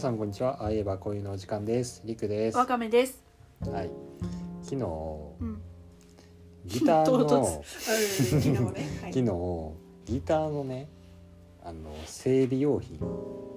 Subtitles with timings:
[0.00, 0.64] 皆さんこんにちは。
[0.64, 2.00] あいえばこういうのお時間です。
[2.06, 2.54] りくです。
[2.54, 3.22] はわかめです。
[3.82, 3.90] い。
[4.62, 4.86] 昨日
[5.40, 5.60] うん。
[6.64, 8.60] ギターの 昨日ね。
[9.02, 9.12] はい。
[9.12, 9.24] 昨日
[10.06, 10.88] ギターのね
[11.62, 12.98] あの整備用品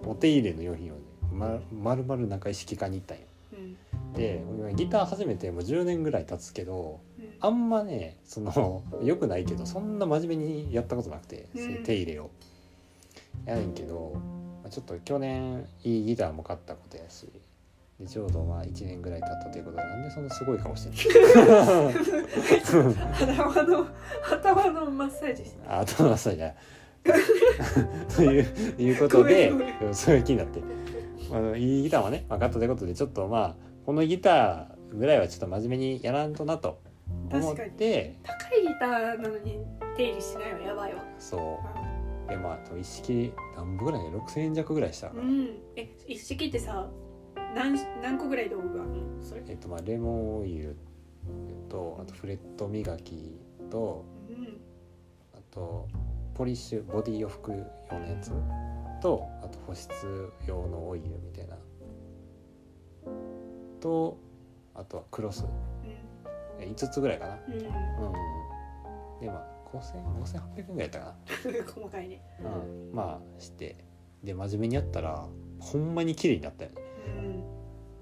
[0.05, 1.02] お手入れの用品をね
[1.32, 3.23] ままるまる中井式科に行ったんよ。
[3.54, 4.14] うん。
[4.14, 12.32] で俺ギター始めてもう10年ぐらい経つけどうんあんまねその よくないけどそんな真面目にやったことなくて、うん手入れを
[13.45, 14.17] やねんけど、
[14.63, 17.27] まあ、ちょっと去年いいギターも買ったことやし
[17.99, 21.13] でちょうどまあ1年ぐらい経ったということでなんでそんなすごい顔してん
[22.84, 22.94] の？
[23.20, 23.88] 頭の
[24.31, 25.58] 頭のマッサージして。
[25.67, 26.55] あ 頭の朝じゃ
[28.16, 28.44] という
[28.81, 29.52] いうことで
[29.91, 30.62] そういう気になって。
[31.31, 33.55] あのいいギターもね分かったということでちょっとまあ
[33.86, 36.80] このギターぐらいはちょっと真面目にやらんとなと
[37.31, 38.16] 思って。
[38.23, 39.59] 高いギターなのに
[39.98, 41.03] 手入れしないのやばいわ。
[41.20, 41.83] そう
[42.27, 45.61] でまあと一式何本ぐらいね6,000円弱ぐらいしたから、うん。
[45.75, 46.89] え、一式ってさ、
[47.56, 49.23] 何何個ぐらい道具があるの？
[49.23, 49.44] それ。
[49.47, 50.75] えっとまあレモンオイル
[51.70, 53.39] とあとフレット磨き
[53.70, 54.62] とうん。
[55.34, 55.88] あと
[56.34, 57.52] ポリッシュボディを拭く
[57.92, 58.31] 用のやつ
[59.02, 61.58] とあと保湿用のオイルみたいな
[63.80, 64.17] と
[64.73, 65.45] あとはクロス
[66.59, 67.53] え5つぐらいかなうん。
[67.53, 67.59] うん。
[67.59, 67.69] うん
[69.19, 71.16] でまあ5000 5800円ぐらいやったか
[71.73, 72.21] 細かいね。
[72.41, 73.75] な、うん、まあして
[74.23, 75.27] で真面目にやったら
[75.59, 76.81] ほんまに綺麗になったよね
[77.17, 77.43] うん。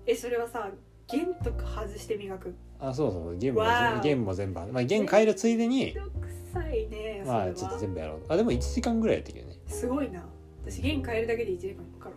[0.05, 0.69] え、それはさ、
[1.07, 2.53] 弦とか外して磨く？
[2.79, 3.61] あそうそう弦も
[4.01, 7.23] 弦も全部まあ弦変えるついでにめんどくさいね。
[7.25, 10.27] まあちょっと全部やろうあでも1時間ぐらいやったけどねすごいな。
[10.65, 12.15] 私弦変えるだけで1時間かかる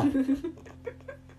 [0.00, 0.06] わ。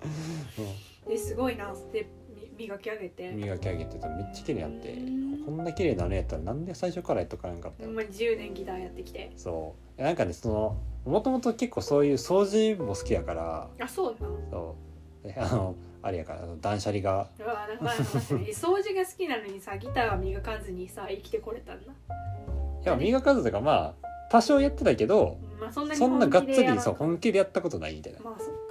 [1.09, 2.22] えすごいなでみ
[2.57, 3.31] 磨き上げて。
[3.31, 4.93] 磨き上げてめっちゃ綺麗になって。
[4.93, 5.45] うん。
[5.45, 7.81] こんな綺麗になるんやったらなんで最初からやっとかなかった。
[7.81, 9.31] のほんまに10年ギターやってきて。
[9.35, 10.01] そう。
[10.01, 13.67] なんかねそのもともと結構そういう掃除も好きやから。
[13.79, 14.19] あそうな
[14.51, 14.75] そ
[15.23, 15.27] う。
[15.27, 17.27] であのあれやから断捨離が。
[17.39, 21.91] うわか 掃除が好きなのにさギターは磨かずにさ生きてこれたんだ。
[21.91, 28.19] いや磨かずとかまあ多少やってたけどまあそんなにそんながっつりそう本気でやったことないみたいな。
[28.19, 28.62] まあそっか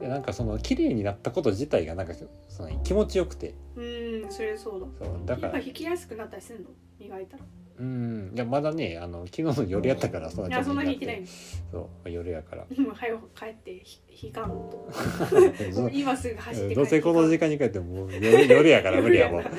[0.00, 2.14] でなんかその綺麗になったこと自体がなんか
[2.48, 3.54] その気持ちよくて。
[3.76, 3.80] う
[4.26, 4.86] んそれそうだ。
[5.06, 5.52] そうだから。
[5.54, 6.70] やっぱ弾きやすくなったりするの？
[6.98, 7.44] 磨いたら
[7.78, 11.26] うんいやまだねあの昨日の夜やったからそんいやそんなに弾いてないの。
[11.70, 12.62] そう夜やから。
[12.62, 14.88] もう早く帰ってひ弾かんと。
[15.92, 19.42] 今すぐ走ってどうせこの時間に帰っても夜夜やから無理やもん。
[19.42, 19.50] で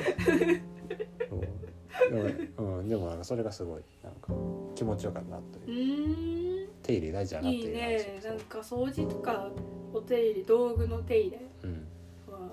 [2.56, 4.32] も,、うん、でもなんかそれがすごいなんか
[4.74, 5.70] 気持ちよかったなとう。
[5.70, 8.20] いう手入れ大事やなっていいいうね。
[8.24, 9.48] なんか掃除とか
[9.92, 11.86] お手入れ道具の手入れうん、
[12.32, 12.50] は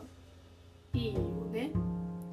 [0.94, 1.20] いいよ
[1.52, 1.72] ね。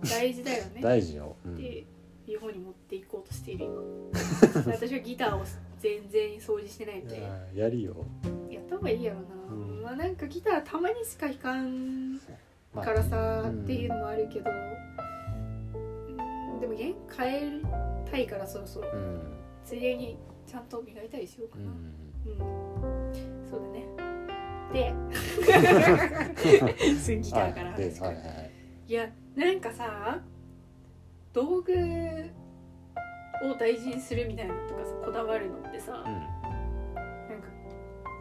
[0.02, 0.80] 大事だよね。
[0.82, 1.84] 大事よ、うん、って
[2.26, 4.62] いう方に持っていこうとしている今。
[4.72, 5.44] 私はギターを
[5.80, 7.94] 全然掃除してないのであーやりよ、
[8.50, 9.82] やった方がいいやろな、うん。
[9.82, 12.14] まあなんかギターたまにしか弾かん
[12.72, 14.50] まあからさ、うんっていうのもあるけど。
[14.50, 14.54] う
[16.56, 16.60] ん。
[16.60, 17.62] でも弦変え
[18.10, 18.88] たいからそろそろ。
[18.92, 19.20] うん。
[19.64, 21.94] ついでにちゃんと磨いたりしようかうな、ん。
[22.26, 22.30] う
[23.10, 23.12] ん、
[23.48, 23.86] そうだね。
[24.72, 24.94] で、
[26.96, 28.42] すギターからはいはいは
[28.88, 28.92] い。
[28.92, 30.20] や、なんかさ、
[31.32, 31.72] 道具
[33.44, 37.48] を大事にするみたいなのとかさ、こだわるのってさ、なんか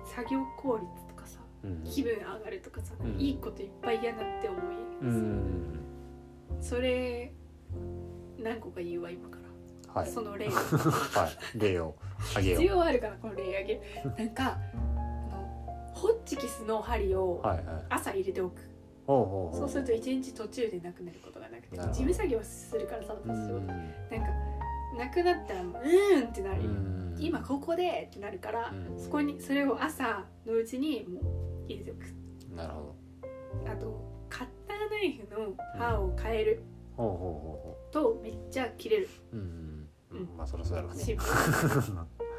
[0.06, 1.84] 作業効率とかさ、うん。
[1.84, 3.20] 気分上がるとかさ、うん。
[3.20, 4.62] いいこといっぱい嫌なって思い、
[5.02, 5.80] うん。
[6.60, 7.34] それ
[8.38, 9.38] 何個か言うわ今か
[9.94, 10.12] ら、はい。
[10.12, 10.48] その例。
[10.50, 11.60] はい。
[11.60, 11.96] 例を
[12.36, 13.82] あげよ必要あるからこの例あげる。
[14.18, 14.58] なんか
[16.02, 17.86] ホッチキスの針をうはいはい。
[17.90, 18.62] 朝入れておく。
[19.06, 21.78] ほうほうほそうすると一日途中でなくなることがなくて。
[21.78, 21.94] なるほど。
[21.94, 24.28] 事務作業するからさう私なんか
[24.98, 26.64] なくなったらもううーんってなる。
[26.64, 27.16] ようん。
[27.20, 29.00] 今ここでってなるからうん。
[29.00, 32.56] そこにそれを朝のうちにもう入れておく。
[32.56, 32.96] なるほ
[33.72, 36.64] あとカッターナイフの刃を変える。
[36.98, 39.10] どほうほうほとめっちゃ切れる。
[39.34, 40.18] うほううんうん。
[40.30, 40.38] うん。
[40.38, 41.04] まあそりゃそうやろうね。
[41.04, 41.30] シンプル。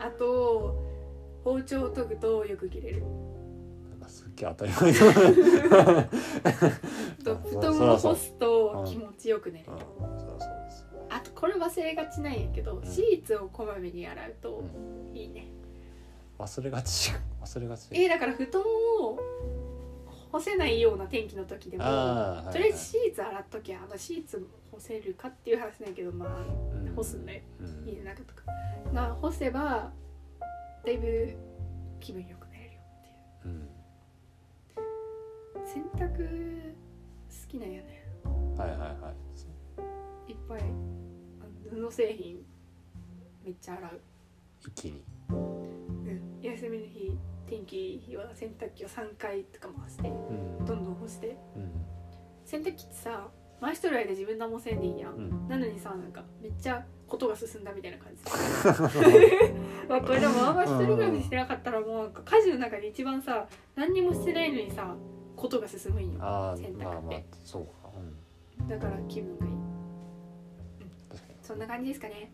[0.00, 0.82] あと
[1.44, 3.03] 包丁を研ぐとよく切れる
[4.08, 6.04] すっげえ当たり前だ
[7.25, 9.70] とあ布団を干すと気持ちよく寝れる。
[11.08, 12.84] あとこれ忘れがちなんやけどん。
[12.84, 14.64] シーツをこまめに洗うと
[15.12, 15.46] いいね。
[16.38, 17.12] 忘れがち
[17.43, 17.88] 忘れがち。
[17.93, 19.19] えーだから布団を
[20.32, 27.43] 干せないような天気の時でもああとりあえずシーツ洗っときゃあのシーツ干せるかっていう話なんやけどまあ干すんだよ。
[27.60, 27.88] うん。
[27.88, 28.43] 家の中とか。
[28.94, 29.93] が干せば
[30.84, 31.34] だいぶ
[32.00, 32.42] 気分よく
[35.73, 36.75] 洗濯
[37.31, 38.05] 好きなんやね。
[38.59, 39.15] はいはいは
[40.29, 40.31] い。
[40.31, 42.45] いっぱいあの布製品
[43.43, 44.01] めっちゃ洗う。
[44.61, 45.05] 一気に。
[45.31, 46.41] うん。
[46.43, 47.17] 休みの日
[47.47, 50.13] 天気いい日は洗濯機を3回とか回してう
[50.63, 50.67] ん。
[50.67, 51.39] どんどん干して。
[51.57, 51.73] うん。
[52.45, 53.29] 洗濯機ってさ
[53.59, 55.15] 回しとる間自分何もせんでいいやん。
[55.15, 55.49] うん。
[55.49, 58.23] なのにさなんかめっちゃことが進んだみたいな感じ。
[59.89, 64.95] まあこれでも回しとるぐらいしてなかったらもう家事の中で一番さ何にもしてないのにさ
[65.37, 66.19] ことが進むんよ。
[66.20, 66.84] あ洗濯って。
[66.84, 67.90] あまあまあそうか。
[68.58, 68.69] うん。
[68.69, 69.52] だから気分がいい。
[71.11, 71.37] 確かに。
[71.43, 72.32] そんな感じですかね。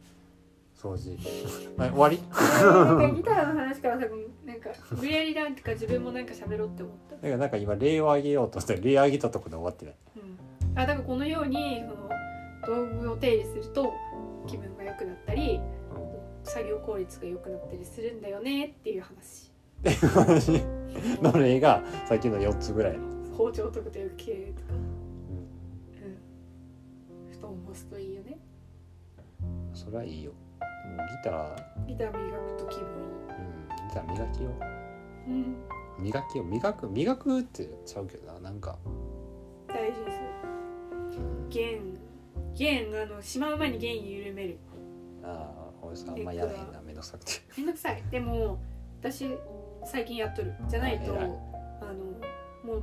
[0.77, 1.17] 掃除。
[1.77, 2.21] はい終わり？
[2.31, 4.07] なんかギターの話からさ
[4.45, 7.17] なんか無理やりなんてか自分もなんか喋ろうって思った。
[7.17, 9.95] だからなんか今例を上げようとして例上げたところで終わってない。
[10.71, 11.83] うん、あだからこのように
[12.65, 13.93] その道具を手入れすると
[14.47, 15.61] 気分が良くなったり
[16.45, 19.48] 作業効率が良くなったりするんだよねっていう話
[21.23, 24.79] の例がさっきの4つぐらいの、包丁とかで受けとか、うん。
[25.97, 26.11] う
[27.31, 28.39] ん、布団干すといいよね。
[29.73, 30.33] それはいいよ。
[30.97, 32.97] ギター、ギター磨くと気分いい。
[33.29, 34.51] うん、ギター磨きよ
[35.29, 35.31] う。
[35.31, 35.57] ん。
[35.99, 38.41] 磨きよ磨く磨くってちゃうけどな。
[38.41, 38.79] なんか、
[39.69, 40.19] 大事です。
[41.19, 41.81] うん、弦。
[42.55, 44.59] 弦あのしまう前に弦緩める。
[45.23, 46.81] ああ俺さあんまやらへんな。
[46.83, 47.33] めんどくさくて。
[47.57, 48.03] めんどくさい。
[48.11, 48.59] でも
[49.01, 49.27] 私
[49.91, 50.55] 最近やっとる。
[50.69, 52.05] じゃないとあの
[52.63, 52.83] もう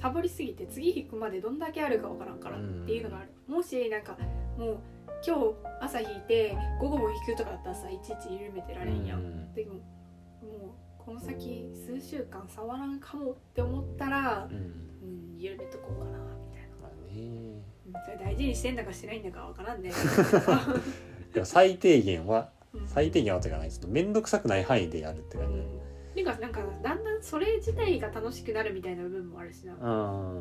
[0.00, 4.16] サボりすぎて次弾くまでどんだけあるかわからんからっていうのがある、もしなんか
[4.56, 4.78] もう
[5.26, 9.54] 今日朝弾いて午後も弾くとかだったらさいちいち緩めてられんやん、うん。
[9.54, 14.56] でももうこの先数週間触らんかもって思ったらう、ん。
[14.56, 16.76] うん、緩めとこうかなみたいな。
[16.80, 17.20] まあね。
[17.20, 17.62] うん
[18.04, 19.90] それ大事にしてんだかしてないんだかわからんね、
[21.42, 22.86] 最低限はうん。
[22.86, 25.54] 最低限はというかないちょっと面倒くさくない範囲でやるって感じ。
[25.54, 25.87] うん
[26.18, 29.76] てかなんかだんだんそれ自体が楽しくなるみたいな部分もあるしな、う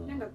[0.05, 0.07] ん。
[0.07, 0.27] なんか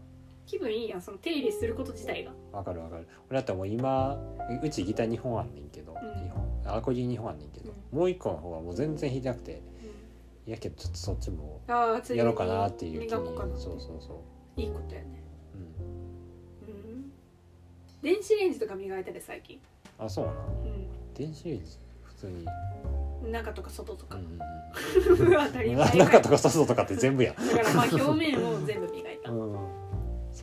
[0.47, 2.33] 気分いいやんその手入れすること自体が。
[2.53, 3.07] わかるわかる。
[3.29, 4.19] 俺だってもう今
[4.63, 5.97] うちギター2本あんねんけど、ん。
[5.97, 6.77] 二本。
[6.77, 9.63] アコギ2本あんねんけど、もう1個の方はもう全然弾いてなくて
[10.47, 14.23] いやけどちょっとそっちもやろうかなっていう気にそうそうそ
[14.57, 14.61] う。
[14.61, 15.23] いいことやね。
[15.55, 16.69] うん。
[16.69, 17.13] うん。
[18.03, 19.61] 電子レンジとか磨いたで最近。
[19.99, 20.37] あそうなう
[21.15, 22.43] 電子レンジ普通に。
[22.43, 22.47] ん
[23.31, 24.39] 中とか外とか、うん
[25.09, 25.65] 当たうん。
[25.65, 25.97] り前。
[25.97, 29.31] 中とか外とかって全部やん、だからまあ表面を全部磨いた。
[29.31, 29.57] うん、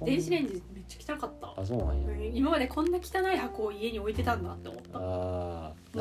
[0.05, 1.61] 電子レンジめっちゃ汚かった。
[1.61, 2.09] あそうなんや。
[2.09, 2.35] うん。
[2.35, 4.99] 今までこんな汚い箱を家に置いてたんだって思った。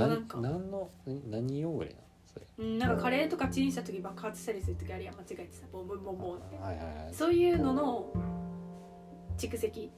[0.03, 0.41] あんか。
[0.41, 0.89] 何の
[1.31, 2.01] 何用ぐらいな
[2.33, 2.47] それ。
[2.59, 5.67] うんなんかカレーとかチンした時爆発したりする時あるやん間違えてさ。
[5.73, 6.57] ボンボンボンボンって。
[6.59, 7.15] はいはいはい。
[7.15, 8.13] そういうのの
[9.37, 9.91] 蓄積。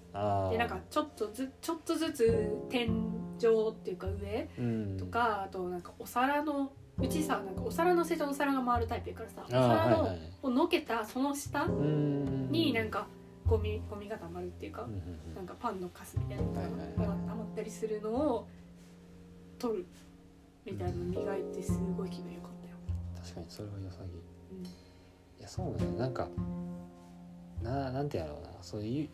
[0.51, 4.97] でなんかちょっとずちょっとずつ天井っていうか上うん。
[4.99, 12.51] とかあとなんかお皿のうちさなんかお皿乗せてお皿が回るタイプやからさお皿のはいはいをのけたその下うん。
[12.51, 13.07] になんか
[13.47, 14.97] ゴミゴミがたまるっていうかうんう
[15.33, 16.61] んなんかパンのカスみたいなのが
[17.27, 18.49] たまったりするのを
[19.59, 19.87] 取る
[20.65, 22.77] みたいなの磨いてすごい気分良かったよ。
[23.23, 24.05] 確かにそれは良さげ。
[24.05, 24.09] い
[24.53, 25.99] うんやそうね。
[25.99, 26.29] なんか
[27.63, 28.51] ななんてやろうな。
[28.63, 29.09] そういう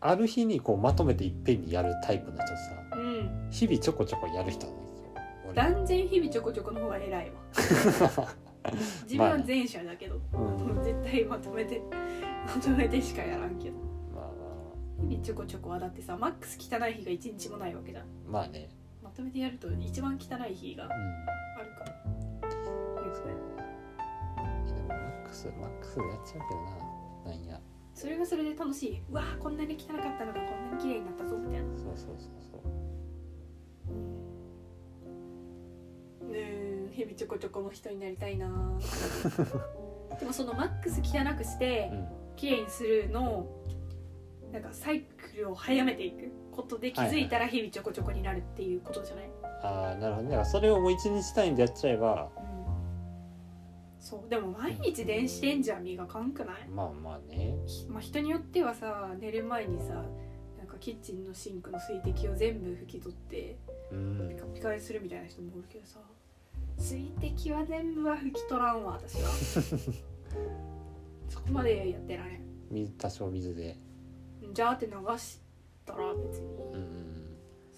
[0.00, 2.56] ある日にこうまとめていっぺんにやるタイプの人とさ
[2.92, 5.08] うん、日々ちょこちょこやる人なんですよ。
[5.46, 5.54] 俺。
[5.54, 7.36] 断然日々ちょこちょこの方が偉いわ。
[9.04, 10.82] 自分は前者だけど、うん。
[10.84, 11.80] 絶対まとめて
[12.46, 13.76] まとめてしかやらんけど。
[14.14, 14.24] まあ
[15.02, 18.04] ま日々ちょこちょこはだってさマックス汚い日が一日もないわけじゃん。
[18.04, 18.68] あまあね。
[19.02, 20.92] まとめてやると一番汚い日がうあ
[21.62, 21.90] るから。
[21.90, 23.34] よくない？
[24.64, 27.32] んいやでもマックスマックスでやっちゃうけどな。
[27.32, 27.60] なんや
[27.98, 29.02] それがそれで楽しい。
[29.10, 31.66] うわーこんなに汚かったのがこんなに綺麗になったぞみたいな。
[31.76, 32.18] そうそうそう
[32.52, 32.60] そう。
[33.90, 33.94] う
[36.28, 38.46] んねえ日々ちょこちょこの人になりたいな。
[40.20, 42.06] でもそのマックス汚くしてうん。
[42.36, 43.66] 綺麗にするのを
[44.52, 49.30] なんかサイクルを早めていくことで気づいたら日々ちょこちょこになるっていうことじゃない、
[49.64, 50.28] ああなるほど。
[50.28, 52.37] ねだからそれをもう一日単位でやっちゃえばうん、
[53.98, 57.56] そうでも毎日電子レンジは磨かんくない、まあまあね。
[57.66, 59.94] ひまあ、人によってはさ寝る前にさ
[60.56, 63.56] なんかキッチンのシンクの水滴を全部拭き取って
[63.90, 64.28] うん。
[64.28, 65.98] ピカピカにするみたいな人もおるけどさ。
[66.78, 69.30] 水滴は全部は拭き取らんわ私は。
[71.28, 72.40] そこまでやってられん。
[72.70, 73.76] 水多少水で。
[74.52, 75.40] じゃあって流し
[75.84, 76.46] たら別に。
[76.72, 77.18] うん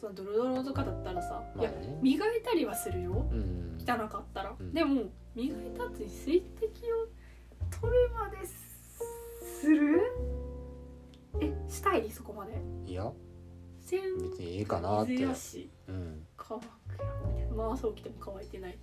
[0.01, 1.99] そのドロドロとかだったらさ、いやまあね。
[2.01, 3.29] 磨いたりはするよ。
[3.31, 3.79] うん。
[3.83, 4.73] 汚かったら、うん。
[4.73, 7.07] でも磨いた後に水滴を
[7.81, 10.01] 取るまでする？
[11.41, 12.11] えしたい？
[12.11, 12.53] そこまで。
[12.87, 13.11] いや。
[13.81, 15.13] せん別にいいかなって。
[15.13, 16.27] 水やしうん。
[16.37, 16.69] 乾くや
[17.23, 17.49] ろみたい。
[17.49, 18.79] なまあ朝起きても乾いてない。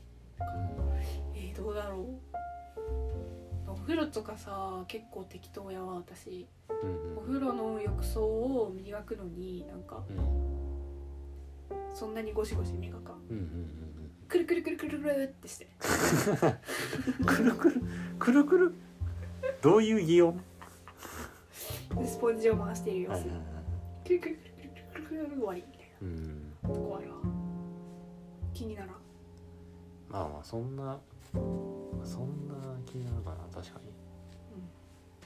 [1.35, 3.71] えー、どうだろう。
[3.71, 6.47] お風呂とかさ結構適当やわ私。
[6.83, 10.17] うんお風呂の浴槽を磨くのになんかうん。
[10.17, 10.57] うん
[11.93, 15.67] そんなにゴシゴシ磨かんうんうんうんくるくるくるくるくるってして。
[17.25, 17.81] くるくる
[18.19, 18.73] くるくる
[19.61, 20.39] どういう擬音
[21.95, 27.15] でスポンジを回している様子くるくるくるくるくるくる終わりみたいうんなとこあるわ
[28.53, 30.99] 気にならんまあまあそんな
[32.03, 32.55] そんな
[32.85, 33.91] 気になるかな確かに、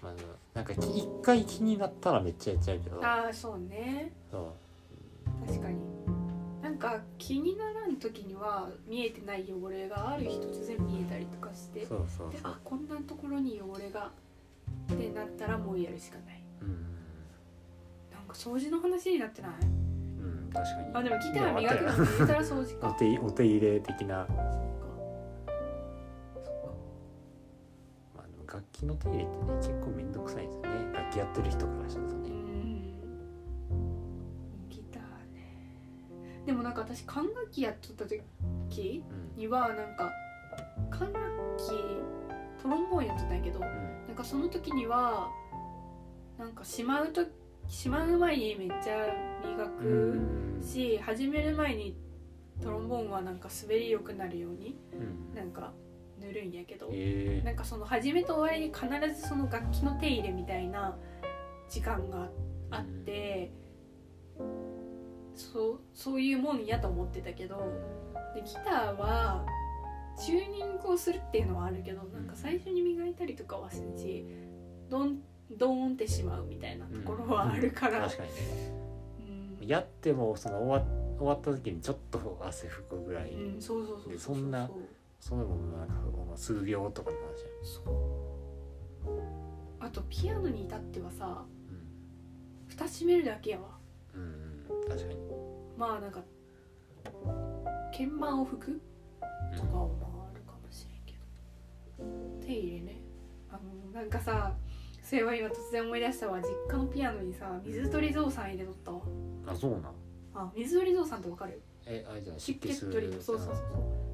[0.02, 0.14] まあ、
[0.54, 4.54] なんかき一回気になったらめっちゃやっちゃうけどああそうねそ
[5.46, 6.01] う確かに
[6.82, 14.12] か気にならん時には見えてない汚れがある日突然見えたりとかしてそうそうであこんなところに汚れが
[14.94, 16.44] ってなったらもうやるしかない。
[16.62, 16.70] うん。
[18.12, 19.52] なんか掃除の話になってない？
[19.64, 20.96] うん確かに。
[20.96, 24.26] あでもギター磨くのって言ったら掃除 おか手お手入れ的な。
[24.28, 24.44] そっか。
[28.16, 30.94] まあでも楽器の手入れってね結構めんどくさいですよね。
[30.94, 32.21] 楽器やってる人からするとうね
[36.46, 39.38] でもなんか私管楽器やっとった時うん。
[39.38, 40.12] にはなんか
[40.90, 41.22] 管楽
[41.58, 41.70] 器
[42.62, 44.08] トロンボーンやっとったんやけどうん。
[44.08, 45.30] なんかその時には
[46.38, 47.22] なんかしまうと
[47.68, 49.06] しまう前にめっちゃ
[49.46, 49.84] 磨うく
[50.60, 50.62] ん。
[50.62, 51.96] し始める前に
[52.62, 55.36] トロンボーンはなんか滑りよくなるようにうん。
[55.36, 55.72] なんか
[56.20, 57.42] 塗るんやけどえ。
[57.44, 60.98] なんかその始めと終わりに必ずその楽器の手入れみたいな
[61.70, 62.30] 時間が
[62.70, 63.52] あって
[65.54, 67.58] そうそういうもんやと思ってたけど
[68.36, 69.46] でギターは
[70.18, 74.26] チューニングをするっていうのはあるけどなんか最初に磨いたりとかはせんし
[74.90, 75.20] ドン
[75.58, 78.36] ドーンってしまうみたいなところはあるから、確かにね。
[79.62, 79.68] うん。
[79.68, 84.70] やってもその終わ終わった時にちょっと汗拭くぐらい、うん、そうそうそうでそんな
[85.20, 85.94] それもなんか
[86.36, 87.30] 数秒とかの話や
[87.64, 89.06] そう。
[89.80, 92.68] あとピアノに至ってはさうん。
[92.68, 93.64] 蓋閉めるだけやわ。
[94.16, 94.51] うんうん
[94.88, 95.20] 確かに。
[95.78, 96.22] まあなんか
[97.92, 98.82] 鍵盤を拭く
[99.56, 102.46] とかはまああるかもしれんけど。
[102.46, 103.02] 手入れね。
[103.50, 104.54] あのなんかさ
[105.04, 106.40] そういえば今突然思い出したわ。
[106.40, 109.02] 実家のピアノにさ水鳥ゾウさん入れとったわ。
[109.48, 109.84] あそうなん？
[110.34, 111.62] あ水鳥ゾウさんってわかる？
[111.86, 113.62] えあれじゃない湿気取りそうそうそうそ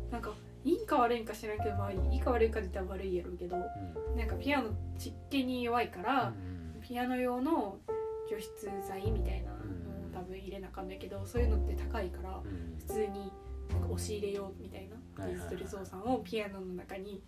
[0.09, 0.11] う。
[0.11, 0.33] なんか
[0.63, 3.59] いいか悪いんか知らんけどまあいいか悪いかで言ったら悪いやろうけどう
[4.13, 4.17] ん。
[4.17, 7.79] なんかピアノ湿気に弱いから、うんピアノ用の
[8.29, 9.51] 除湿剤みたいな
[10.17, 12.77] 多分入れなあかんだけどそういうのって高いからうん。
[12.79, 13.31] 普通に
[13.69, 15.49] なんか押し入れようみたいなはいはいはい。
[15.49, 17.21] 水鳥ゾウさんをピアノの中に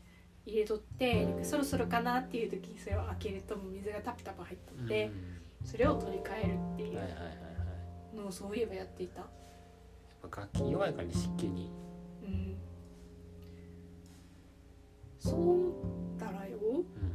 [0.46, 5.12] 入れとってそろそろかなっていう時にそれを開けるともう水がタプタプ入っとって
[5.64, 7.00] それを取り替えるっていう。
[8.16, 9.22] のをそういえばやっていた。
[9.22, 11.72] やっぱ楽器弱いからね湿気に。
[12.24, 12.58] うん。
[15.20, 15.70] そう思
[16.16, 16.58] ったらよ。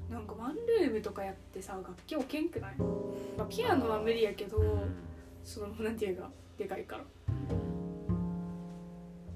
[0.09, 0.14] うん。
[0.14, 2.76] なんかワンルームとかやってさ楽器置けんくない、
[3.37, 4.95] まあ、ピアノは無理やけどうん
[5.44, 7.04] そのなんていうかでかいから。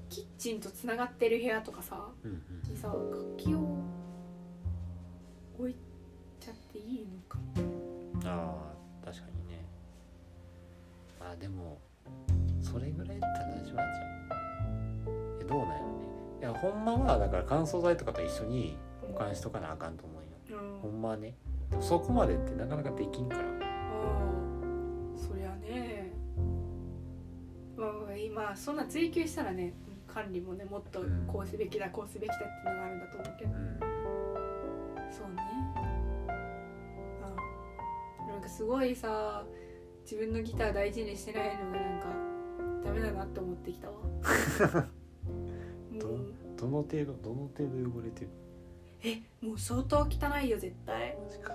[0.09, 2.71] キッチンとつながってる部屋とかさうんうん。
[2.71, 3.11] にさを
[5.59, 5.75] 置い
[6.39, 7.37] ちゃっていいのか。
[8.25, 8.55] あ
[9.03, 9.65] あ確かにね。
[11.19, 11.79] まあでも
[12.61, 15.93] それぐらいだったら大丈夫なんじゃんえどうなんやろね。
[16.41, 20.59] いやほんまはだから乾燥剤とかと一緒に保管しとかなあかんと思うよ。
[20.61, 20.79] うん。
[20.79, 21.35] ほんまはね
[21.79, 23.43] そこまでってなかなかできんから。
[23.43, 25.98] ああそりゃね
[28.17, 29.73] 今そんな追求したらね
[30.07, 33.51] 管理もねもっとうんこうすべきだこうすべきだっていうのがあるんだと思うけど。
[33.51, 33.79] うん。
[35.11, 35.41] そうね。
[37.21, 39.43] あなんかすごいさ
[40.03, 42.07] 自分のギター大事にしてないのがなんか
[42.85, 43.93] ダメだなって思ってきたわ。
[45.91, 46.33] もどう。
[46.57, 48.29] どの程度どの程度汚れてる？
[49.03, 51.15] えもう相当汚いよ絶対。
[51.23, 51.53] マジか。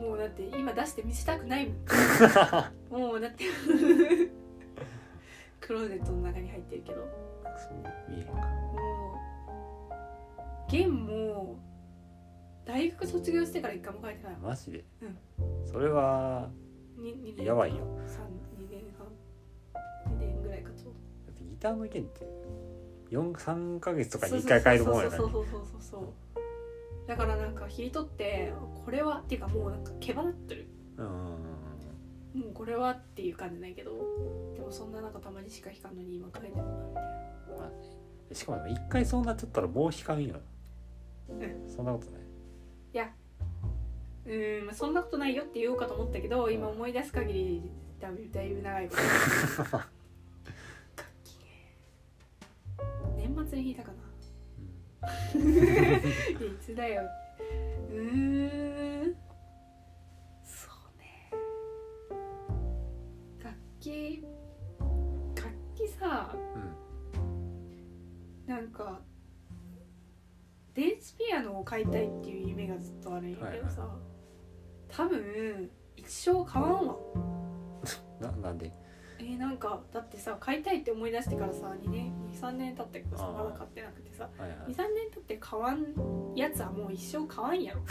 [0.00, 1.76] もうだって今出して見せたくないもん。
[2.90, 3.44] もうだって
[5.62, 7.08] クローゼットの中に入ってるけど。
[7.56, 7.72] そう
[8.10, 9.14] 見えるかも
[10.68, 11.58] う弦も
[12.64, 14.36] 大学卒業してから一回も書いてない。
[14.36, 15.18] マジで、うん。
[15.66, 16.48] それは
[16.96, 17.46] に二年。
[17.46, 17.84] やばいよ。
[18.06, 18.26] 三
[18.58, 19.06] 二年半。
[20.18, 20.92] 二年ぐらいかちょうど
[21.26, 22.26] だってギターの弦って
[23.10, 25.28] 4 3ヶ月とかに1回変えるもんやからね。
[25.28, 26.00] そうそうそうそうそう。
[26.00, 26.08] そう
[27.06, 28.52] だからなんか弾いとって
[28.84, 30.68] これはっていうかもうなんか毛羽立ってる。
[30.96, 31.51] うん
[32.34, 33.90] もうこれはっていう感じないけど
[34.54, 37.04] でもそんな中たまにしか弾かんのに今書いてもなみたい
[37.50, 37.74] うんまあね
[38.32, 40.40] しかも一回そうなっちゃったらもう弾かんよう
[41.70, 42.22] そんなことない？
[42.94, 43.10] いや。
[44.24, 47.70] うーんまあそんなことないよって言おうかと思ったけど今思い出す限り
[48.00, 49.02] だいぶだいぶ長いこと。
[49.76, 49.88] 楽
[51.24, 51.72] 器ね
[53.16, 53.98] 年末に弾いたかな。
[56.46, 57.02] いつだよ。
[57.90, 58.71] うーん
[66.02, 66.72] さうん
[68.46, 69.00] なんか
[70.74, 73.86] 電子ピアノを買いたいっていう夢がずっとあるんやけどさ、
[74.88, 76.96] 多分一生買わんわ。
[78.20, 78.72] ななんで？
[79.18, 84.58] えーなんかだってさ買いたいって思い出してからさ2年23年経ったけどさまだ買ってなくてさはいはい。
[84.72, 87.82] 23年経って買わんやつはもう一生買わんやろ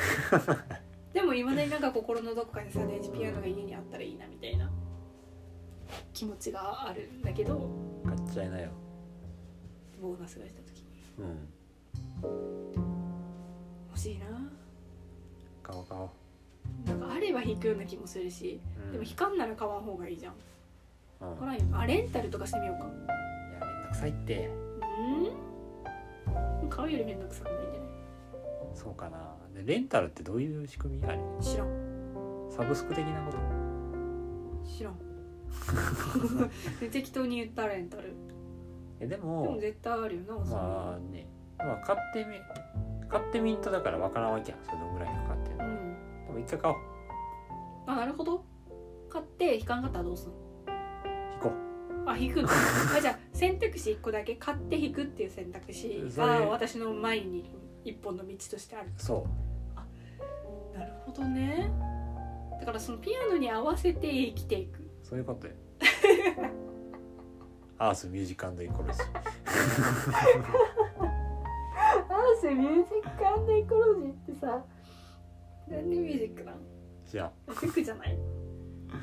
[1.14, 4.70] でもいまだになんか心のどこかにさ電子ピアノが家にあったらいいなみたいな
[6.14, 7.70] 気持ちがあるんだけど
[8.32, 8.70] ちゃいなよ。
[10.02, 10.86] ボーナスがした時に。
[11.20, 11.48] うん。
[13.90, 14.26] 欲しいな。
[15.62, 16.10] 買おう買おう。
[16.88, 18.92] なんかあれば弾くような気もするしうん。
[18.94, 20.34] でも弾かんなら買わん方がいいじゃん。
[21.22, 21.30] うん。
[21.32, 22.86] わからんよあレンタルとかしてみようか。
[22.86, 24.50] いやめんどくさいって。
[26.64, 26.70] うん。
[26.70, 27.90] 買うよりめんどくさくないんじゃない？
[28.74, 29.36] そうかな。
[29.54, 31.06] でレンタルってどういう仕組み？
[31.06, 31.20] あれ。
[31.42, 31.68] 知らん。
[32.50, 33.38] サブスク的なこと？
[34.66, 34.98] 知らん。
[34.98, 35.04] で
[36.92, 38.14] 適当に言ったらレンタル
[39.00, 41.28] えででもも絶対あるよなまあね。
[41.58, 42.36] まあ買ってみ
[43.10, 44.60] 買ってみんとだからわからんわけやん。
[44.64, 45.66] それどんぐらいかかってんの。
[45.66, 46.26] うん。
[46.28, 46.78] でも一回買おう。
[47.88, 48.44] あなるほど。
[49.10, 50.36] 買って弾かんかったらどうすんの？
[51.36, 51.52] 引こ
[52.06, 52.48] あ弾くの？
[52.98, 54.36] あじゃあ選択肢1個だけ。
[54.36, 57.50] 買って弾くっていう選択肢が私の前に
[57.84, 58.90] 一本の道としてある。
[58.90, 59.26] うそ
[60.76, 60.78] う。
[60.78, 61.72] なるほどね。
[62.60, 65.54] だからそのピアノに合わせて生きていくそういうことよ。
[67.78, 69.04] アースミュージックエコロジー
[72.10, 74.64] アースミュージックエコロジーってさ
[75.68, 76.56] なんでミュージックなん
[77.06, 78.18] じゃ服じゃない？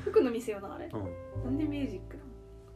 [0.03, 0.89] 服の店よなあれ。
[0.91, 1.43] あうん。
[1.43, 2.27] なんでミュージックなん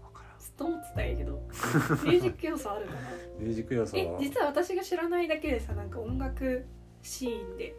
[0.04, 0.40] 分からん。
[0.40, 1.32] ずっと思ってたんやけど。
[1.34, 3.00] ミュージック要素あるかな？
[3.40, 6.66] ミュージック要素えは実は私が知らないだけでさなんか音楽
[7.02, 7.74] シーンで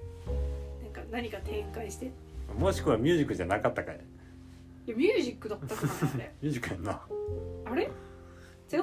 [0.82, 2.06] なんか何か展開して。
[2.06, 2.10] い
[2.58, 4.00] もしくはミュージックじゃなかったかい
[4.90, 6.34] やミュージックだったかなあれ。
[6.42, 7.06] ミュージックやんな。
[7.66, 7.82] あれ？
[7.84, 7.90] 違っ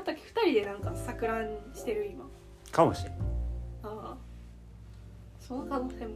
[0.03, 0.22] たっけ？
[0.46, 2.25] 二人でなんか錯乱してる今。
[2.72, 3.13] かもしれん。
[3.13, 3.17] あ
[3.84, 4.17] あ。
[5.39, 6.14] その可能性も。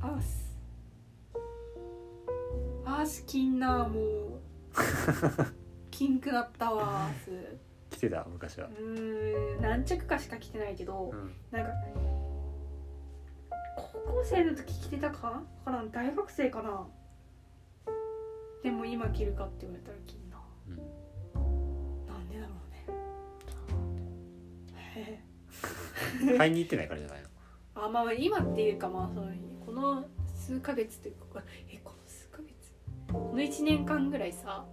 [0.00, 0.56] アース。
[2.84, 4.40] アースキンなもう。
[5.90, 7.58] キンクなったわアース。
[7.90, 8.68] 来てた昔は。
[8.68, 11.34] うーん何着かしか着てないけどうん。
[11.50, 11.70] なんか
[13.76, 15.28] 高校生の時着てたか？
[15.28, 15.90] わからん。
[15.90, 16.86] 大学生かな？
[18.62, 20.36] でも今着るかって言われたら着んな。
[20.68, 20.76] うん
[22.06, 22.52] なんでだろ
[26.24, 26.36] うね。
[26.38, 27.28] 買いに行ってないからじゃないの？
[27.86, 29.30] あまあまあ今っていうかまあその
[29.64, 32.72] この数ヶ月っていうかえこの数ヶ月？
[33.12, 34.66] この1年間ぐらいさ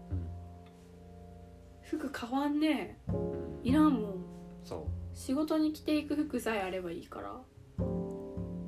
[1.83, 2.99] 服変わんね。
[3.07, 3.59] えうん。
[3.63, 4.25] いらんもん。
[4.63, 7.29] そ仕事に着ていく服さえあればいいから。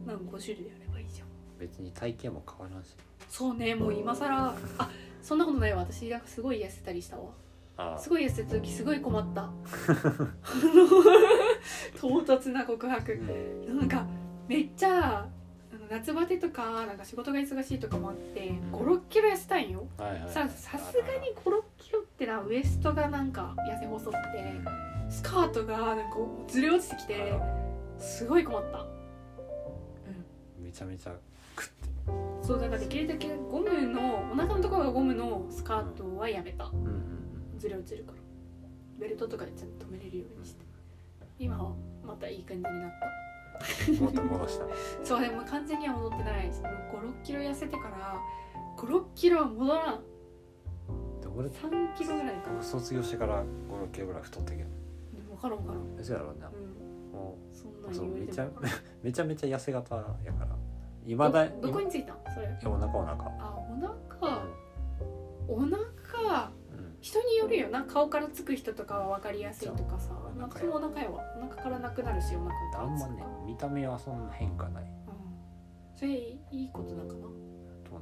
[0.06, 1.28] なんか5種類あればいいじゃん。
[1.28, 2.96] う別に体型も変わらんし
[3.30, 4.90] そうねもう今更あ
[5.22, 5.80] そんなことないわ。
[5.80, 7.32] 私なんかすごい痩せたりしたわ。
[7.76, 7.98] ああ。
[7.98, 9.44] すごい痩せた時すごい困った。
[9.44, 9.52] あ
[10.74, 13.12] の唐突な告白。
[13.68, 13.78] うん。
[13.78, 14.06] なんか
[14.48, 15.28] めっちゃ
[15.90, 18.72] 夏バテとかなんか仕事が忙しいとかもあってん。
[18.72, 19.86] 56キロ痩せたんよ。
[19.98, 20.30] はいはい。
[20.30, 24.18] ささすがに56キロってなウエストがなんか痩せ細って
[25.10, 27.34] スカートがなんかずれ落ちてきて
[28.00, 28.86] すごい困った。
[30.58, 31.16] めちゃめちゃ
[31.56, 31.97] 食って
[32.48, 36.64] そうだからできるだけゴムのお腹のところがゴムのスカートはやめた。
[36.66, 38.18] うんうんずれ落ちるから。
[39.00, 40.64] ベルトとかでちゃんと止めれるようにして。
[41.40, 41.74] 今は
[42.06, 43.92] またいい感じになった。
[43.92, 44.66] うんもっと戻した。
[45.04, 48.18] そうでも完全には戻ってない56キロ痩せてから
[48.78, 50.00] 56キロは戻らん。
[51.20, 51.28] で？
[51.36, 52.62] 俺3キロぐらいかな。
[52.62, 54.70] 卒業してから56キロぐらい太ったけど
[55.36, 56.06] 分からん分からん。
[56.06, 56.48] そうやろうな。
[56.48, 57.12] うん。
[57.12, 58.52] もそんうそうめちゃも
[59.04, 60.56] めちゃめちゃ痩せ型やから
[61.08, 62.18] いまだどどこについたん？
[62.34, 62.50] それ。
[62.66, 63.14] お腹お腹。
[63.40, 64.42] あお腹？
[65.48, 66.52] お腹？
[66.72, 66.98] うん。
[67.00, 70.10] 人によるよな顔からつく人とかは分かりやすいとかさ。
[70.10, 74.84] そうなんかそのお腹やわお腹からなくなるしお腹あんまね見た目はそんな変化ない。
[74.84, 74.90] うん。
[75.96, 77.22] それいいことなんかな？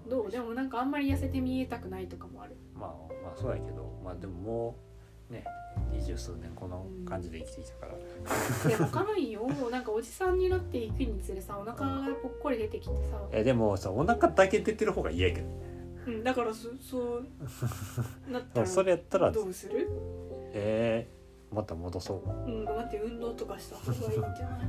[0.10, 0.32] どう？
[0.32, 2.58] でもなんかあんまり痩せて見えたくないとかもある。
[2.74, 2.90] まあ
[3.24, 4.02] まあそうやけど。
[4.04, 4.85] まあでももう
[5.36, 5.46] ね
[5.92, 15.48] 二十数年この感じで生きてきたから、いや分からんよなんかおじさんになっていくにつれさお腹がぽっこり出てきてさ、えでもさお腹だけ出てる方が嫌やけど
[16.08, 17.26] うん、だからそそう
[18.32, 19.90] なったらそれやったらどうする？
[20.54, 22.30] えー、また戻そう。
[22.30, 24.68] うん待って運動とかした方がいいんじゃない？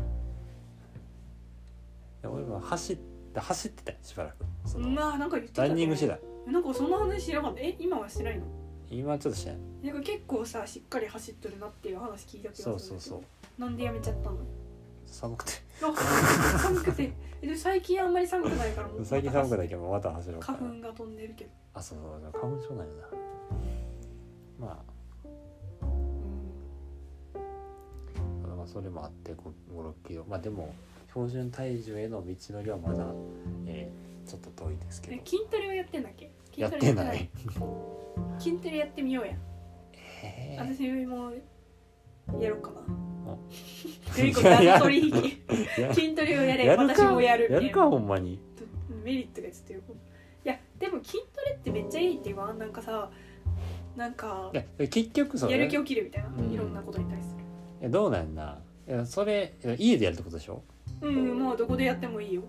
[2.23, 4.37] で俺は走って走ってたよしばらく。
[4.65, 6.19] そのまあなんか言ってたラねンニングしてた。
[6.51, 7.61] なんかそんな話しなかった。
[7.61, 8.47] え今はしてないの？
[8.91, 9.59] 今ちょっとしてない。
[9.87, 12.63] なんか結構さしっかり走ってるなっていう話聞いたけど。
[12.63, 13.61] そうそうそう。
[13.61, 14.37] なんでやめちゃったの？
[15.07, 15.53] 寒くて。
[15.83, 15.93] あ
[16.59, 17.13] 寒くて。
[17.43, 23.09] えで最近あんまり寒くないからもう 最近寒くないけどまた走ろう花粉が飛んでるけど、あそうそう花粉症なんよな。
[24.59, 24.85] ま
[27.35, 30.75] うん、ああそれもあって56キロまあでも
[31.11, 33.07] 標準体重への道のりはまだ、
[33.67, 35.17] えーちょっと遠いですけど。
[35.17, 36.25] え筋トレはやってんだっけ？
[36.25, 37.29] 筋やってない。
[38.39, 39.33] 筋トレやってみようや。
[40.23, 40.57] え。
[40.59, 41.31] ー私も
[42.41, 42.77] やろうかな。
[44.81, 45.15] 取引
[45.83, 48.41] や筋トレをやれや私もやるやるかほんまに。
[49.05, 49.93] メリットがちょっとよく。
[49.93, 52.59] いやでも筋トレってめっちゃいいって言わん。
[52.59, 53.11] なんかさ
[53.97, 56.53] なんかいや結局それやる気起きるみたいな、うん。
[56.53, 57.43] いろんなことに対する。
[57.81, 58.61] いやどうなんな
[59.05, 60.63] それ家でやるってことでしょ？
[61.03, 62.43] うんもうどこでやってもいいよ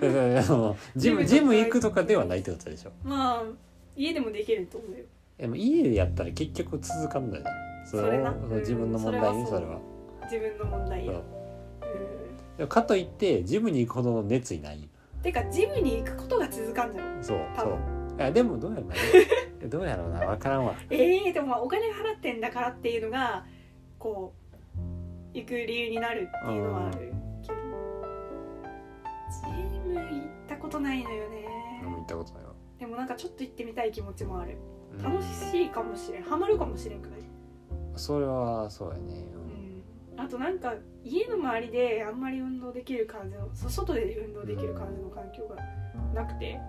[0.00, 2.92] いやいやあのジムジム行くとかではないってことでしょ。
[3.02, 3.42] まあ
[3.96, 5.04] 家でもできると思うよ。
[5.38, 7.44] でも家でやったら結局続かんだよ。
[7.44, 7.50] ね
[7.84, 9.78] そそれな自分の問題にうんそれは。
[10.24, 12.66] 自分の問題や。
[12.68, 14.88] かといってジムに行くほどの熱意ない。
[15.22, 17.24] てかジムに行くことが続かんじゃん。
[17.24, 17.70] そう多そう。
[17.70, 18.94] 分いやでもどうやろうな。
[19.68, 20.26] どうやろうな。
[20.26, 20.74] 分からんわ。
[20.90, 23.44] ええでもまあお金払ってんだからっていうのが
[23.98, 27.12] こう行く理由になるっていうのはある
[29.30, 30.04] ジム行
[30.44, 31.46] ったことないのよね。
[31.80, 32.50] 俺も行ったことないわ。
[32.78, 34.56] でもなんかちょっと行ってみたい気持ちもある。
[34.92, 35.02] うん。
[35.02, 36.22] 楽しいかもしれん。
[36.22, 37.20] ハマるかもしれんくない、
[37.96, 39.24] それはそうやね。
[40.16, 45.56] うん、あとなんか家の周りであんまり運動できる感じのそ外で運動できる感じの環境が
[46.14, 46.60] なくて。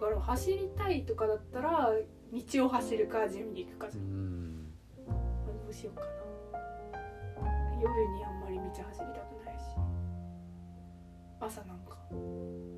[0.00, 1.90] だから走りたいとかだったら
[2.32, 4.66] 道を走るかジムに行くかじうゃん
[5.06, 6.08] どうしようかな。
[7.80, 9.14] 夜にあんまり道走りたくない。
[9.14, 9.33] し
[11.40, 11.98] 朝なんか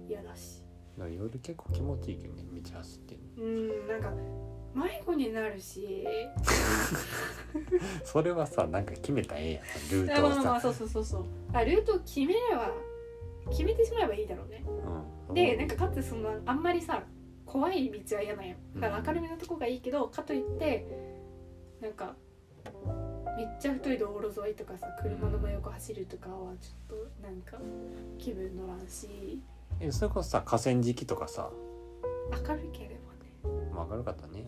[0.09, 0.63] 嫌だし。
[0.99, 4.11] 夜結構気持ちいいけどね道走ってうんなんか
[4.75, 6.07] 迷子になるし。
[8.05, 11.25] それはさなんか決めたらええやんルートをさ、あまあそうそうそうそう。
[11.53, 12.73] あルートを決めれば
[13.51, 14.65] 決めてしまえばいいだろうね。
[15.29, 17.03] うん、でなんかかつそのあんまりさ
[17.45, 20.87] 怖い道は嫌なんよだからうん明るめのとこがいいけどかといって
[21.81, 22.17] なんか
[23.37, 27.59] めっちゃ太い道路沿いとかさ車の真横走るとかはちょっとなんか
[28.19, 29.41] 気分乗らんし
[29.81, 31.51] えそれこそさ河川敷とかさ。
[32.49, 32.89] 明るいけれ
[33.45, 34.45] ばね、まあ明るかったね。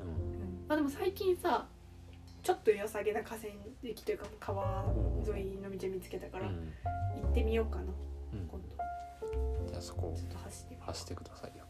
[0.66, 1.66] まあでも最近さ
[2.42, 4.84] ちょっと良さげな河川敷というか川
[5.36, 7.22] 沿いの道見つけたかうん、らうん。
[7.22, 7.84] 行ってみようかな。
[8.32, 8.48] うん。
[8.48, 9.68] 今度。
[9.68, 10.16] じゃあそこ
[10.80, 11.64] 走ってくださいよ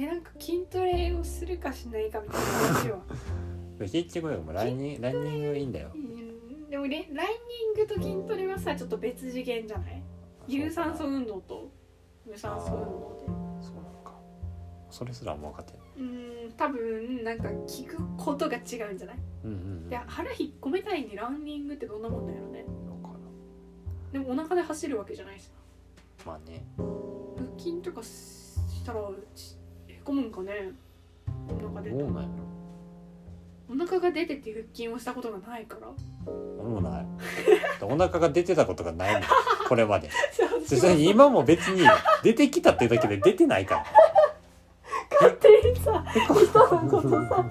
[0.00, 2.98] えなんか筋トレをするかしないかみたいな話は。
[3.80, 5.90] 結局でもランニングランニングいいんだよ。
[5.94, 10.02] うんでもレランニングと筋トレはさちょっと別次元じゃない？
[10.46, 11.68] 有酸素運動と
[12.24, 14.12] 無酸素運動そうなのか。
[14.90, 19.18] それすらもう分かってうん多分なんか聞くことが違うんじゃない？
[19.44, 19.88] うんうんうん。
[19.88, 22.64] で腹引っ込めたいにランニングってどんなもんだよね。
[22.86, 23.16] のか
[24.12, 25.48] でもお腹で走るわけじゃないし
[26.24, 26.32] な。
[26.32, 26.64] まあね。
[26.76, 29.00] 腹筋とかしたら
[29.34, 29.56] ち
[30.08, 30.72] へこむんかね？
[31.50, 31.96] お腹出た。
[31.98, 32.28] どうなんや
[33.70, 35.86] お腹が出てて腹筋をしたことがないから。
[35.86, 35.94] ろ
[36.58, 37.06] 俺もない。
[37.84, 39.20] お腹が出てたことがないの
[39.68, 40.08] これまで。
[40.66, 41.86] 私それに今も別に
[42.22, 43.84] 出てきたっていうだけで出てないから。
[45.20, 47.44] 勝手にさ 人のことさ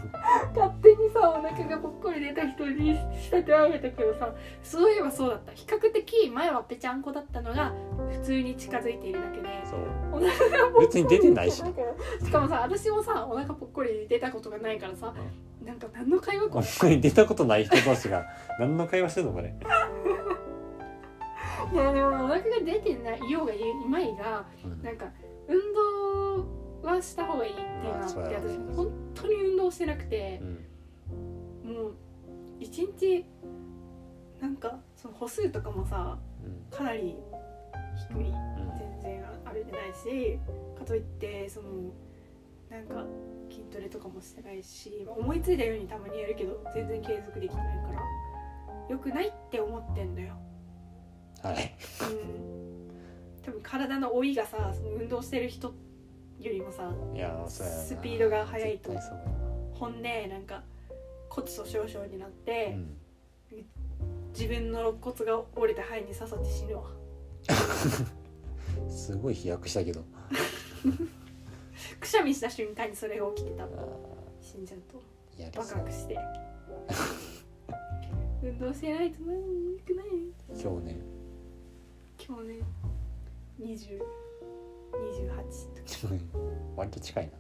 [1.50, 4.34] 腹がぽっこり出た人に仕立て上げたけどさ
[4.64, 5.52] そういえばそうだった。
[5.54, 7.74] 比較的前はぺちゃんこだったのが
[8.12, 9.48] 普通に近づいているだけで。
[9.66, 9.80] そう。
[10.12, 11.56] お腹がぽっこり別に出てないし。
[11.58, 11.64] し
[12.32, 15.14] かもさ私もさお腹ぽっこり出たことがないからさ、
[15.64, 18.26] なんか何の会話こここに出たことない人同士が
[18.60, 19.54] 何の会話してんのこれ、れ
[21.74, 24.82] いやでもお腹が出てないようがいまいがうん。
[24.82, 25.06] なんか
[25.48, 26.46] 運動
[26.84, 28.58] はした方がいいっていうのがあって、まあそうやろうね。
[28.72, 30.40] 私本当に運動してなくて。
[30.42, 30.67] う、ん
[31.68, 31.96] もう
[32.60, 33.26] 一日
[34.42, 36.78] なんかその歩数とかもさうん。
[36.78, 37.16] かなり
[38.10, 38.24] 低い。
[38.24, 38.32] うん。
[39.02, 40.40] 全然あれじゃないし
[40.78, 41.70] かといってその
[42.70, 43.06] なんか
[43.50, 48.02] 筋トレとかもしてないし思いついたようにたまにやるけど全然継続できてないから
[48.90, 50.34] 良くないって思ってんだよ。
[51.44, 51.76] はい。
[52.12, 52.78] うん。
[53.44, 55.74] 多分体の老いがさその運動してる人よ
[56.52, 59.24] りもさいやスピードが速いと絶対そうや
[59.74, 60.64] 本でなんか
[61.30, 62.98] 骨粗しょう症になって、なうん。
[64.30, 66.84] 自分の肋骨が折れて肺に刺さって死ぬわ。
[68.90, 70.04] すごい飛躍したけど。
[72.00, 73.68] くしゃみした瞬間にそれが起きてたあ
[74.42, 75.02] 死んじゃうと。
[75.58, 76.18] バカくして。
[78.44, 80.08] 運動してないと何も良くない。
[80.62, 81.00] 今日ね。
[82.20, 82.48] 今日
[85.00, 85.44] ね
[85.92, 86.14] 2028とか。
[86.76, 87.32] 割と近い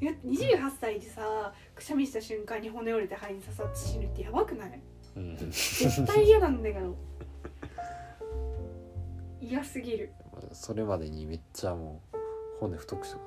[0.00, 4.70] いや28歳でさくしゃみした瞬間に骨折れて肺に刺さって死ぬってやばくない？
[4.70, 4.76] な
[5.16, 5.36] うん。
[5.50, 6.94] 絶対嫌なんだけど。
[9.40, 10.12] 嫌すぎる。
[10.52, 12.16] それまでにめっちゃもう
[12.60, 13.22] 骨太くしとく。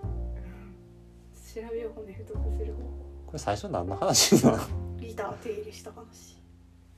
[1.54, 2.80] 調べよう骨太くする方
[3.26, 4.58] これ最初何の話なの？
[4.98, 6.38] ギター手入れした話。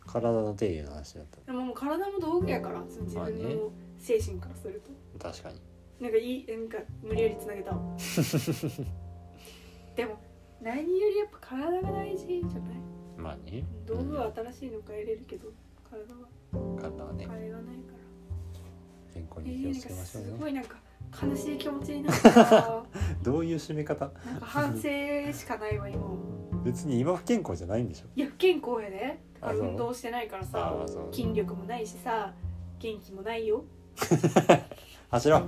[0.06, 3.56] 体の手入れの話だっでももう体も道具やからその自分まあね。
[3.56, 4.92] の精神からすると。
[5.20, 5.60] た確かに
[6.00, 7.82] なんかいいなんか無理やりつなげたわ。
[9.96, 10.18] でも
[10.62, 12.78] 何よりやっぱ体が大事じゃない？
[13.18, 13.64] まあね。
[13.86, 15.50] 道具は新しいの変えれるけど
[15.90, 16.28] 体は。
[16.80, 17.28] 体はね。
[17.30, 19.14] 変えらないから。
[19.14, 20.30] 健康えー、に気をつけましょうね。
[20.40, 20.78] ごいなんか
[21.24, 22.84] 悲しい気持ちになった。
[23.22, 24.06] どういう締め方？
[24.26, 24.82] なんか反省
[25.32, 26.02] しかないわ今。
[26.64, 28.08] 別に今不健康じゃないんでしょ？
[28.16, 29.20] いや不健康やで。
[29.42, 29.62] あそう？
[29.68, 30.76] 運動してないからさ。
[31.12, 32.34] 筋力もないしさ。
[32.80, 33.64] 元気もないよ。
[35.12, 35.44] 走ろう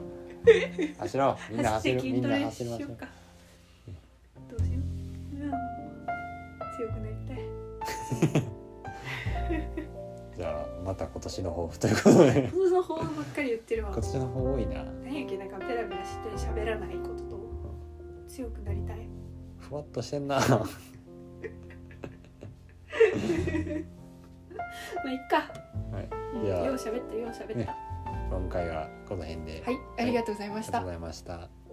[1.00, 1.54] 走ろう。
[1.54, 2.04] みんな走る。
[2.04, 2.90] みんな走りましょう。
[4.50, 4.82] どうしよう。
[4.82, 5.52] うん
[6.78, 7.38] 強くなりたい。
[10.36, 12.50] じゃあまた今年の抱負ということで。
[12.50, 13.92] その方ばっかり言ってるわ。
[13.94, 14.84] 今年の抱負多いな。
[15.04, 17.36] 何やっけなんかペラペラして喋らないことと。
[18.28, 18.98] 強くなりたい。
[19.60, 20.40] ふわっとしてんな。
[20.46, 20.56] ま
[25.06, 25.38] あいっか。
[25.92, 26.10] はい。
[26.36, 27.85] うんよう喋ったよう喋った、ね
[28.30, 29.64] 今回はこの辺で。
[29.66, 31.64] はいありがとうございました、ありがとうございました